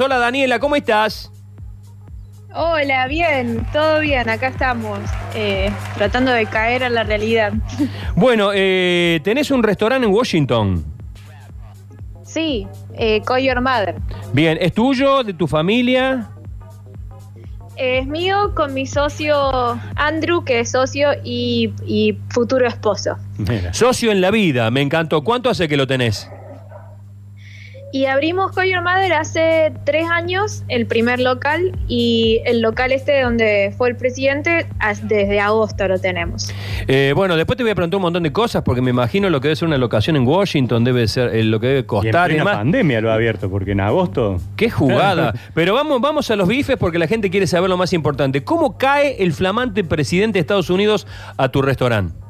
[0.00, 1.32] Hola Daniela, ¿cómo estás?
[2.54, 5.00] Hola, bien, todo bien, acá estamos,
[5.34, 7.52] eh, tratando de caer a la realidad.
[8.14, 10.84] Bueno, eh, tenés un restaurante en Washington.
[12.22, 13.96] Sí, eh, Call Your Mother.
[14.32, 16.30] Bien, ¿es tuyo, de tu familia?
[17.74, 19.36] Es mío con mi socio
[19.96, 23.16] Andrew, que es socio y, y futuro esposo.
[23.72, 25.24] Socio en la vida, me encantó.
[25.24, 26.30] ¿Cuánto hace que lo tenés?
[27.90, 33.72] Y abrimos Your Mother hace tres años, el primer local, y el local este donde
[33.78, 34.66] fue el presidente,
[35.04, 36.52] desde agosto lo tenemos.
[36.86, 39.40] Eh, bueno, después te voy a preguntar un montón de cosas porque me imagino lo
[39.40, 41.86] que debe ser una locación en Washington, debe ser eh, lo que debe Y en
[41.86, 42.56] costar y, plena demás.
[42.58, 44.38] pandemia lo ha abierto, porque en agosto.
[44.56, 45.32] Qué jugada.
[45.54, 48.44] Pero vamos, vamos a los bifes porque la gente quiere saber lo más importante.
[48.44, 51.06] ¿Cómo cae el flamante presidente de Estados Unidos
[51.38, 52.27] a tu restaurante?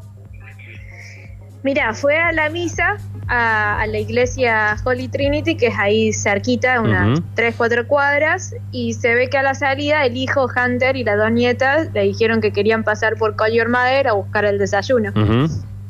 [1.68, 2.96] Mira, fue a la misa
[3.26, 7.26] a, a la iglesia Holy Trinity, que es ahí cerquita, unas Ujú.
[7.34, 11.18] tres, cuatro cuadras, y se ve que a la salida el hijo Hunter y las
[11.18, 15.12] dos nietas le dijeron que querían pasar por Collier Mother a buscar el desayuno.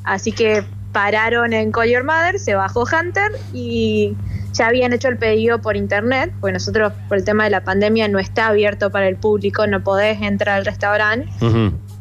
[0.03, 4.17] Así que pararon en Collier Mother, se bajó Hunter y
[4.55, 8.09] ya habían hecho el pedido por internet, porque nosotros por el tema de la pandemia
[8.09, 11.29] no está abierto para el público, no podés entrar al restaurante.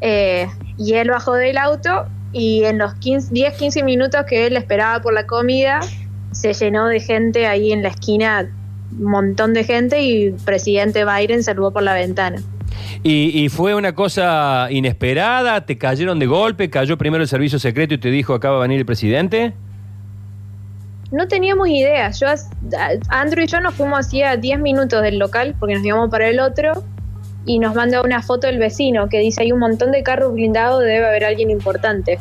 [0.01, 0.47] Eh,
[0.79, 5.01] y él bajó del auto y en los 15, 10, 15 minutos que él esperaba
[5.01, 5.79] por la comida,
[6.31, 8.47] se llenó de gente ahí en la esquina,
[8.97, 12.41] un montón de gente y el presidente Biden saludó por la ventana.
[13.01, 15.65] ¿Y, y fue una cosa inesperada?
[15.65, 16.69] ¿Te cayeron de golpe?
[16.69, 19.53] ¿Cayó primero el servicio secreto y te dijo acaba de venir el presidente?
[21.11, 22.11] No teníamos idea.
[22.11, 22.27] Yo,
[23.09, 26.39] Andrew y yo nos fuimos hacía 10 minutos del local porque nos íbamos para el
[26.39, 26.83] otro
[27.47, 30.83] y nos manda una foto del vecino que dice hay un montón de carros blindados,
[30.83, 32.19] debe haber alguien importante.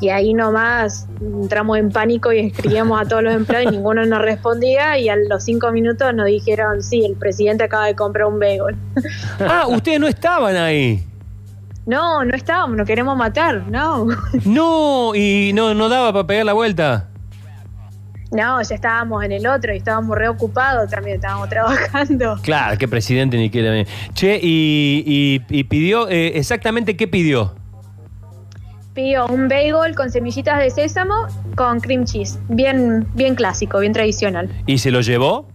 [0.00, 4.20] Y ahí nomás entramos en pánico y escribíamos a todos los empleados y ninguno nos
[4.20, 8.40] respondía y a los 5 minutos nos dijeron, sí, el presidente acaba de comprar un
[8.40, 8.74] bagel.
[9.38, 11.04] Ah, ustedes no estaban ahí.
[11.86, 14.08] No, no estábamos, nos queremos matar, no.
[14.44, 17.11] No, y no, no daba para pegar la vuelta.
[18.32, 22.36] No, ya estábamos en el otro y estábamos reocupados también, estábamos trabajando.
[22.42, 23.86] Claro, qué presidente ni qué.
[24.14, 27.54] Che, y, y- y pidió, eh, exactamente qué pidió.
[28.94, 31.26] Pidió un bagel con semillitas de sésamo
[31.56, 32.38] con cream cheese.
[32.48, 34.50] Bien, bien clásico, bien tradicional.
[34.66, 35.46] ¿Y se lo llevó?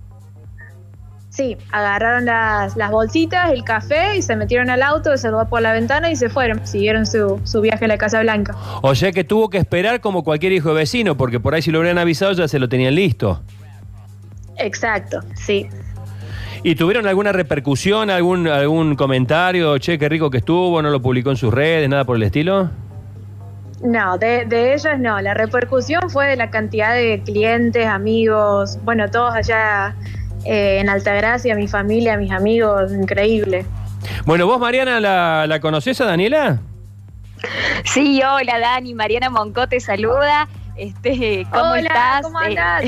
[1.38, 5.62] Sí, agarraron las, las bolsitas, el café y se metieron al auto, se saludó por
[5.62, 6.66] la ventana y se fueron.
[6.66, 8.56] Siguieron su, su viaje a la Casa Blanca.
[8.82, 11.70] O sea que tuvo que esperar como cualquier hijo de vecino, porque por ahí si
[11.70, 13.40] lo hubieran avisado ya se lo tenían listo.
[14.58, 15.68] Exacto, sí.
[16.64, 19.78] ¿Y tuvieron alguna repercusión, algún, algún comentario?
[19.78, 22.72] Che, qué rico que estuvo, no lo publicó en sus redes, nada por el estilo.
[23.84, 25.22] No, de, de ellos no.
[25.22, 29.94] La repercusión fue de la cantidad de clientes, amigos, bueno, todos allá
[30.46, 33.66] eh, en Altagracia, mi familia, mis amigos, increíble.
[34.26, 36.60] Bueno, vos, Mariana, ¿la, la conocés a Daniela?
[37.84, 40.48] Sí, hola Dani, Mariana Monco te saluda.
[40.76, 42.22] Este, ¿Cómo Hola, estás?
[42.24, 42.84] ¿cómo Eh, andás?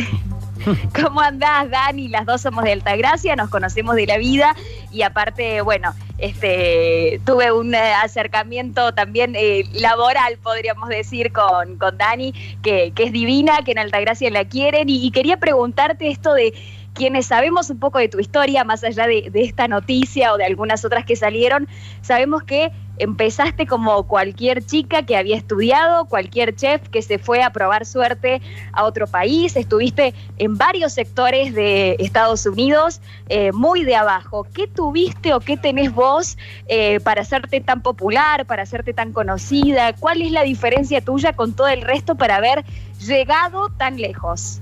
[1.01, 2.07] ¿Cómo andás, Dani?
[2.09, 4.55] Las dos somos de Altagracia, nos conocemos de la vida
[4.91, 11.97] y aparte, bueno, este, tuve un eh, acercamiento también eh, laboral, podríamos decir, con, con
[11.97, 16.33] Dani, que, que es divina, que en Altagracia la quieren y, y quería preguntarte esto
[16.33, 16.53] de
[16.99, 20.83] quienes sabemos un poco de tu historia, más allá de, esta noticia o de algunas
[20.83, 21.65] otras que salieron,
[22.01, 27.51] sabemos que empezaste como cualquier chica que había estudiado, cualquier chef que se fue a
[27.51, 28.41] probar suerte
[28.73, 32.99] a otro país, estuviste en varios sectores de Estados Unidos,
[33.29, 34.45] eh, muy de abajo.
[34.53, 39.93] ¿Qué tuviste o qué tenés vos eh, para hacerte tan popular, para hacerte tan conocida?
[39.93, 42.65] ¿Cuál es la diferencia tuya con todo el resto para haber
[42.99, 44.59] llegado tan lejos?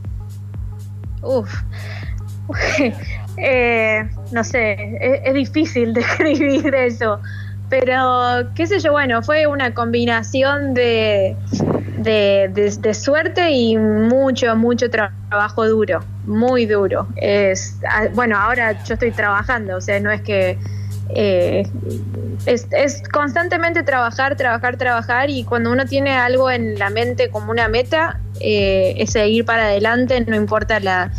[1.23, 1.51] Uf.
[3.39, 7.21] Eh, no sé, es, difícil describir eso.
[7.69, 11.35] Pero, qué sé yo, bueno, fue una combinación de,
[11.99, 17.07] de, de- suerte y mucho, mucho tra- trabajo duro, muy duro.
[17.15, 17.77] Es,
[18.15, 20.57] bueno, ahora yo estoy trabajando, o sea, no es que...
[21.09, 21.67] eh,
[22.45, 27.51] es, es constantemente trabajar, trabajar, trabajar y cuando uno tiene algo en la mente como
[27.51, 31.11] una meta, eh, es seguir para adelante, no importa la,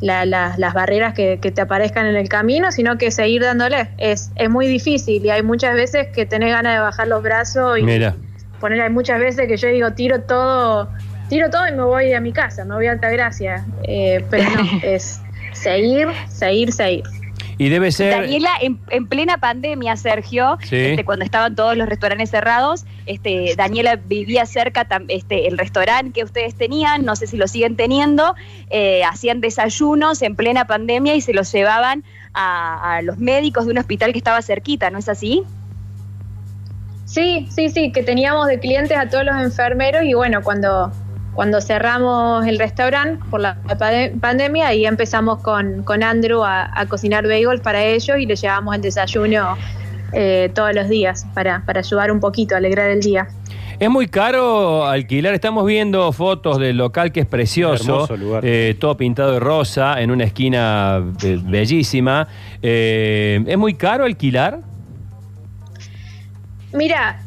[0.00, 3.88] la- la- las barreras que, que te aparezcan en el camino, sino que seguir dándole.
[3.98, 7.78] Es, es muy difícil y hay muchas veces que tenés ganas de bajar los brazos
[7.78, 8.14] y Mira.
[8.60, 10.88] poner, hay muchas veces que yo digo, tiro todo,
[11.28, 13.64] tiro todo y me voy a mi casa, me voy a Altagracia.
[13.84, 15.20] Eh, pero no, es
[15.52, 17.04] seguir, seguir, seguir.
[17.56, 18.10] Y debe ser...
[18.10, 20.76] Daniela, en, en plena pandemia, Sergio, Sí.
[20.76, 26.24] este, cuando estaban todos los restaurantes cerrados, este, Daniela vivía cerca este, el restaurante que
[26.24, 28.34] ustedes tenían, no sé si lo siguen teniendo,
[28.70, 33.78] eh, hacían desayunos en plena pandemia y se los llevaban a, los médicos de un
[33.78, 35.42] hospital que estaba cerquita, ¿no es así?
[37.04, 40.90] Sí, sí, sí, que teníamos de clientes a todos los enfermeros y bueno, cuando,
[41.34, 43.56] cuando cerramos el restaurante por la
[44.20, 48.80] pandemia, ahí empezamos con, con Andrew a, cocinar bagels para ellos y les llevamos el
[48.80, 49.56] desayuno
[50.14, 53.28] eh, todos los días para, para ayudar un poquito, a alegrar el día.
[53.78, 55.34] Es muy caro alquilar.
[55.34, 58.08] Estamos viendo fotos del local que es precioso,
[58.42, 62.28] eh, todo pintado de rosa, en una esquina eh, bellísima.
[62.62, 64.60] ¿Es muy caro alquilar?
[66.72, 67.23] Mira,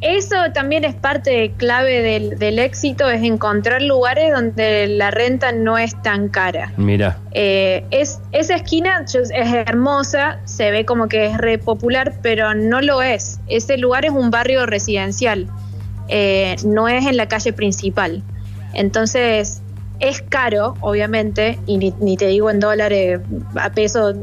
[0.00, 6.00] eso también es parte clave del, éxito, es encontrar lugares donde la renta no es
[6.02, 6.72] tan cara.
[6.76, 7.18] Mira.
[7.32, 12.80] Eh, es, esa esquina es hermosa, se ve como que es re popular, pero no
[12.80, 13.40] lo es.
[13.46, 15.48] Ese lugar es un barrio residencial,
[16.08, 18.22] eh, no es en la calle principal.
[18.72, 19.60] Entonces,
[19.98, 23.20] es caro, obviamente, y ni, ni te digo en dólares,
[23.56, 24.14] a peso,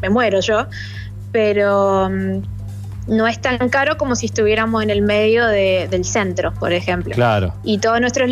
[0.00, 0.66] me muero yo,
[1.30, 2.42] pero mm,
[3.06, 7.14] no es tan caro como si estuviéramos en el medio del centro, por ejemplo.
[7.14, 7.52] Claro.
[7.64, 8.30] Y todos nuestros,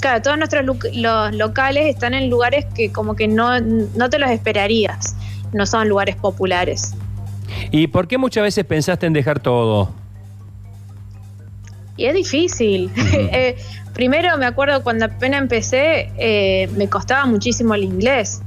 [0.00, 0.64] claro, todos nuestros
[0.94, 5.16] los locales están en lugares que como que no, no te los esperarías,
[5.52, 6.94] no son lugares populares.
[7.70, 9.90] ¿Y por qué muchas veces pensaste en dejar todo?
[11.96, 12.90] Y es difícil.
[13.34, 13.56] Eh,
[13.94, 18.40] primero me acuerdo cuando apenas empecé, eh, me costaba muchísimo el inglés.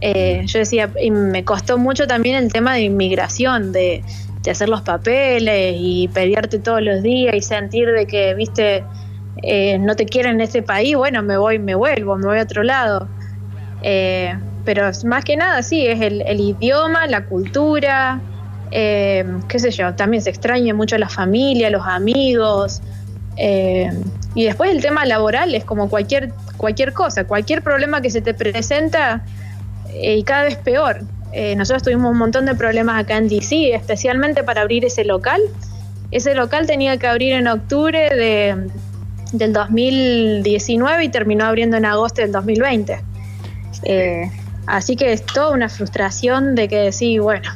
[0.00, 4.02] Eh, yo decía, y me costó mucho también el tema de inmigración, de,
[4.42, 8.84] de hacer los papeles y pelearte todos los días y sentir de que, viste,
[9.42, 12.42] eh, no te quieren en ese país, bueno, me voy, me vuelvo, me voy a
[12.42, 13.08] otro lado.
[13.82, 18.20] Eh, pero más que nada, sí, es el, idioma, la cultura,
[18.70, 22.80] eh, qué sé yo, también se extraña mucho la familia, los amigos.
[24.34, 28.34] y después el tema laboral es como cualquier, cualquier cosa, cualquier problema que se te
[28.34, 29.24] presenta
[30.00, 31.00] y cada vez peor.
[31.32, 35.40] Eh, nosotros tuvimos un montón de problemas acá en DC, especialmente para abrir ese local.
[36.10, 38.68] Ese local tenía que abrir en octubre de,
[39.32, 43.00] del 2019 y terminó abriendo en agosto del 2020.
[43.84, 44.30] Eh,
[44.66, 47.48] así que es toda una frustración de que decir, bueno,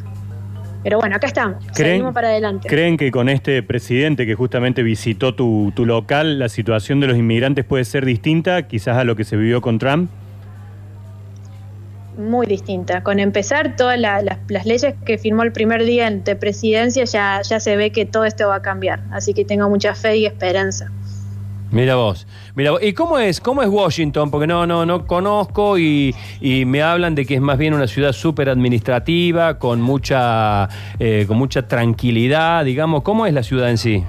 [0.82, 2.69] pero bueno, acá estamos, seguimos para adelante.
[2.69, 7.19] ¿Creen que con este presidente que justamente visitó tu, tu local, la situación de los
[7.19, 10.08] inmigrantes puede ser distinta quizás a lo que se vivió con Trump?
[12.16, 13.02] Muy distinta.
[13.02, 17.76] Con empezar, todas las leyes que firmó el primer día de presidencia ya, ya se
[17.76, 19.02] ve que todo esto va a cambiar.
[19.10, 20.90] Así que tengo mucha fe y esperanza.
[21.70, 24.30] Mira vos, mira ¿Y cómo es, cómo es Washington?
[24.30, 28.12] Porque no, no, no conozco y, me hablan de que es más bien una ciudad
[28.12, 30.68] súper administrativa, con mucha,
[30.98, 33.02] eh, con mucha tranquilidad, digamos.
[33.02, 34.04] ¿Cómo es la ciudad en sí?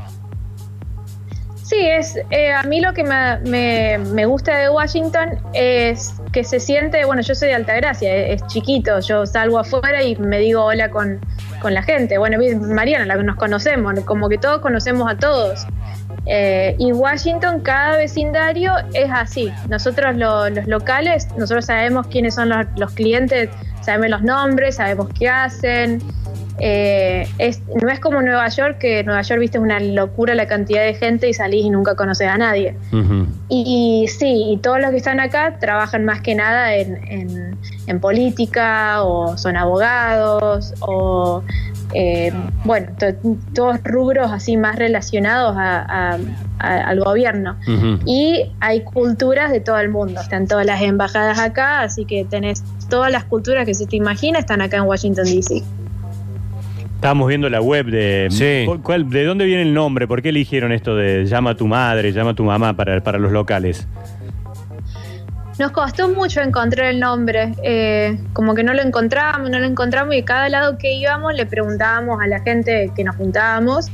[1.68, 6.62] Sí, es eh, a mí lo que me, me, gusta de Washington es que se
[6.62, 10.64] siente, bueno, yo soy de Altagracia, es, es chiquito, yo salgo afuera y me digo
[10.64, 11.20] hola con,
[11.64, 12.18] la gente.
[12.18, 12.38] Bueno,
[12.74, 15.68] Mariana, la nos conocemos, como que todos conocemos a todos.
[16.26, 19.52] Eh, y Washington, cada vecindario es así.
[19.68, 23.50] Nosotros los locales, nosotros sabemos quiénes son los, los clientes,
[23.82, 26.02] sabemos los nombres, sabemos qué hacen.
[26.60, 30.48] Eh, es, no es como Nueva York, que Nueva York, viste, es una locura la
[30.48, 32.76] cantidad de gente y salís y nunca conoces a nadie.
[33.50, 37.58] y, sí, y todos los que están acá trabajan más que nada en,
[38.02, 41.42] política o son abogados o,
[41.94, 42.34] eh,
[42.66, 42.88] bueno,
[43.54, 47.56] todos rubros así más relacionados al gobierno.
[48.06, 52.64] Y hay culturas de todo el mundo, están todas las embajadas acá, así que tenés
[52.90, 55.64] todas las culturas que se te imagina, están acá en Washington, D.C.
[57.08, 58.28] Estábamos viendo la web de.
[58.28, 60.10] ¿De dónde viene el nombre?
[60.10, 63.18] ¿Por qué eligieron esto de llama a tu madre, llama a tu mamá para, para
[63.18, 63.88] los locales?
[65.58, 70.16] Nos costó mucho encontrar el nombre, eh, como que no lo encontrábamos, no lo encontramos
[70.16, 73.88] y cada lado que íbamos le preguntábamos a la gente que nos juntábamos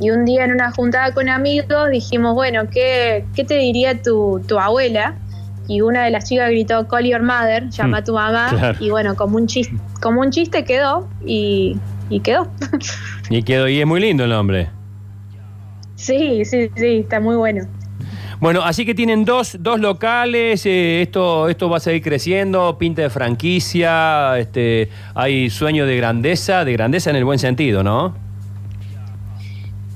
[0.00, 4.42] y un día en una juntada con amigos dijimos, bueno, ¿qué, qué te diría tu,
[4.48, 5.14] tu abuela?
[5.68, 9.14] Y una de las chicas gritó, call your mother, llama a tu mamá y bueno,
[9.14, 11.76] como un, chiste, como un chiste quedó y
[12.08, 12.48] y quedó.
[13.30, 14.70] Y quedó, y es muy lindo el nombre.
[15.96, 17.66] Sí, sí, sí, está muy bueno.
[18.40, 23.02] Bueno, así que tienen dos, dos locales, eh, esto, esto va a seguir creciendo, pinta
[23.02, 28.14] de franquicia, este, hay sueño de grandeza, de grandeza en el buen sentido, ¿no?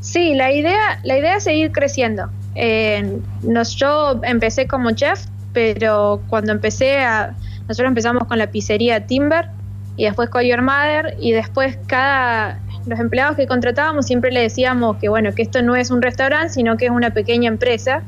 [0.01, 2.31] Sí, la idea, la idea es seguir creciendo.
[2.57, 7.37] Eh, nos, yo empecé como chef, pero cuando empecé a,
[7.69, 9.49] nosotros empezamos con la pizzería Timber,
[9.97, 14.97] y después Call Your Mother y después cada los empleados que contratábamos siempre le decíamos
[14.97, 18.03] que bueno que esto no es un restaurante sino que es una pequeña empresa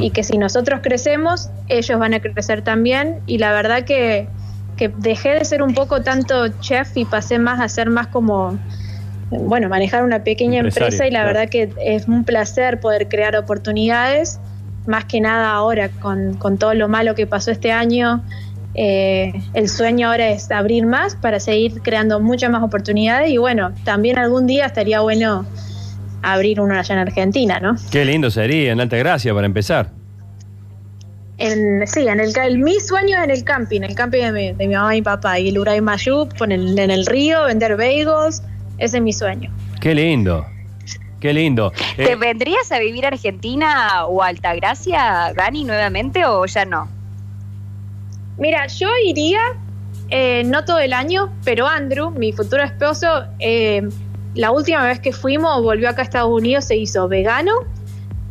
[0.00, 4.26] y que si nosotros crecemos ellos van a crecer también y la verdad que,
[4.76, 8.58] que dejé de ser un poco tanto chef y pasé más a ser más como,
[9.30, 14.40] bueno, manejar una pequeña empresa y la verdad que es un placer poder crear oportunidades,
[14.86, 18.22] más que nada ahora con, con todo lo malo que pasó este año.
[18.74, 23.72] Eh, el sueño ahora es abrir más para seguir creando muchas más oportunidades y bueno,
[23.84, 25.44] también algún día estaría bueno
[26.22, 27.76] abrir uno allá en Argentina, ¿no?
[27.90, 29.90] Qué lindo sería, en Alta Gracia, para empezar.
[31.38, 34.68] En, sí, en el, mi sueño es en el camping, el camping de mi, de
[34.68, 37.76] mi mamá y mi papá, y el Uray Mayup, en el, en el río, vender
[37.76, 38.42] bagels,
[38.78, 39.50] ese es mi sueño.
[39.80, 40.46] Qué lindo.
[41.20, 41.72] Qué lindo.
[41.96, 46.88] ¿Te eh, vendrías a vivir a Argentina o Altagracia, Dani, nuevamente o ya no?
[48.38, 49.40] Mira, yo iría,
[50.10, 53.88] eh, no todo el año, pero Andrew, mi futuro esposo, eh,
[54.34, 57.52] la última vez que fuimos, volvió acá a Estados Unidos, se hizo vegano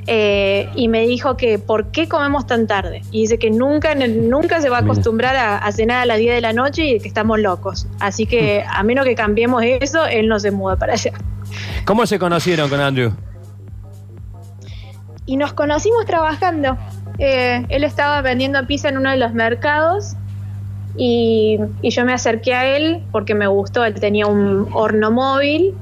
[0.08, 3.02] eh, y me dijo que por qué comemos tan tarde.
[3.12, 6.42] Y dice que nunca, nunca se va a acostumbrar a, cenar a las 10 de
[6.42, 7.88] la noche y que estamos locos.
[8.00, 11.12] Así que a menos que cambiemos eso, él no se muda para allá.
[11.86, 13.14] ¿Cómo se conocieron con Andrew?
[15.28, 16.78] Y nos conocimos trabajando.
[17.22, 20.16] Eh, él estaba vendiendo pizza en uno de los mercados
[20.98, 23.86] y, y, yo me acerqué a él porque me gustó.
[23.86, 25.76] Él tenía un horno móvil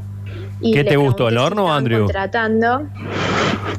[0.62, 2.08] ¿Qué te gustó, el horno, Andrew?
[2.08, 2.88] Tratando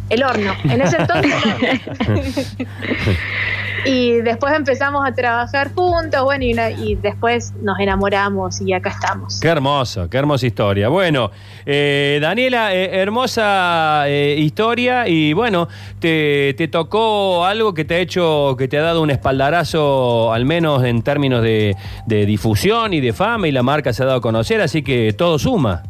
[0.08, 0.54] el horno.
[0.64, 2.56] En ese entonces.
[3.84, 9.40] y después empezamos a trabajar juntos, bueno, y, después nos enamoramos y acá estamos.
[9.40, 10.88] Qué hermoso, qué hermosa historia.
[10.88, 11.30] Bueno,
[11.66, 15.68] eh, Daniela, eh, hermosa eh, historia y bueno,
[15.98, 20.84] te, tocó algo que te ha hecho, que te ha dado un espaldarazo, al menos
[20.84, 24.60] en términos de difusión y de fama, y la marca se ha dado a conocer,
[24.60, 25.82] así que todo suma.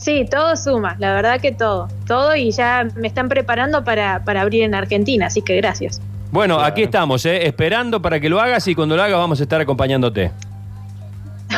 [0.00, 4.62] Sí, todo suma, la verdad que todo, todo y ya me están preparando para, abrir
[4.62, 6.00] en Argentina, así que gracias.
[6.32, 9.42] Bueno, aquí estamos, eh, esperando para que lo hagas y cuando lo hagas vamos a
[9.42, 10.32] estar acompañándote.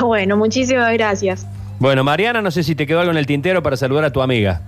[0.00, 1.46] Bueno, muchísimas gracias.
[1.78, 4.22] Bueno, Mariana, no sé si te quedó algo en el tintero para saludar a tu
[4.22, 4.62] amiga.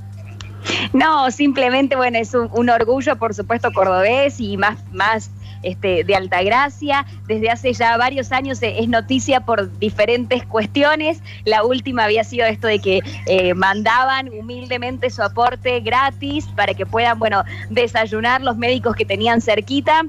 [0.93, 5.31] No, simplemente, bueno, es un, un orgullo, por supuesto, cordobés y más, más
[5.65, 7.07] este, de Altagracia.
[7.27, 11.23] Desde hace ya varios años es noticia por diferentes cuestiones.
[11.45, 16.87] La última había sido esto de que eh, mandaban humildemente su aporte gratis para que
[16.87, 20.05] puedan, bueno, desayunar los médicos que tenían cerquita.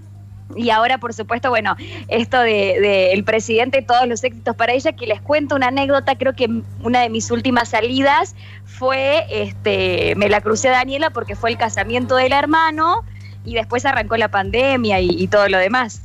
[0.55, 1.75] Y ahora, por supuesto, bueno,
[2.07, 6.15] esto del de, el presidente, todos los éxitos para ella, que les cuento una anécdota,
[6.15, 11.35] creo que una de mis últimas salidas fue, este, me la crucé a Daniela porque
[11.35, 13.03] fue el casamiento del hermano,
[13.45, 16.01] y después arrancó la pandemia y, todo lo demás.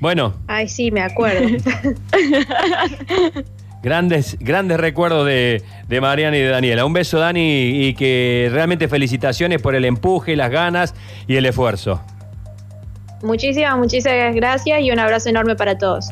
[0.00, 0.34] Bueno.
[0.46, 1.48] Ay, sí, me acuerdo.
[3.82, 6.86] Grandes, grandes recuerdos de, de, Mariana y de Daniela.
[6.86, 10.94] Un beso, Dani, y que realmente felicitaciones por el empuje, las ganas
[11.26, 12.00] y el esfuerzo.
[13.22, 16.08] Muchísimas, muchísimas gracias y un abrazo enorme para todos.